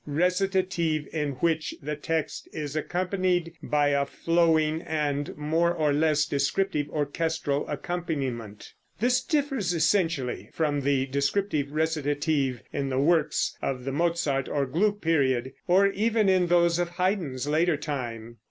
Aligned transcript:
recitative 0.07 1.07
in 1.13 1.33
which 1.33 1.75
the 1.79 1.95
text 1.95 2.49
is 2.53 2.75
accompanied 2.75 3.53
by 3.61 3.89
a 3.89 4.03
flowing 4.03 4.81
and 4.81 5.37
more 5.37 5.71
or 5.71 5.93
less 5.93 6.25
descriptive 6.25 6.89
orchestral 6.89 7.67
accompaniment. 7.69 8.73
This 8.99 9.21
differs 9.23 9.75
essentially 9.75 10.49
from 10.53 10.81
the 10.81 11.05
descriptive 11.05 11.71
recitative 11.71 12.63
in 12.73 12.89
the 12.89 12.97
works 12.99 13.55
of 13.61 13.85
the 13.85 13.91
Mozart 13.91 14.49
or 14.49 14.65
Gluck 14.65 15.01
period, 15.01 15.53
or 15.67 15.85
even 15.89 16.27
in 16.29 16.47
those 16.47 16.79
of 16.79 16.89
Haydn's 16.97 17.45
later 17.47 17.77
time. 17.77 18.37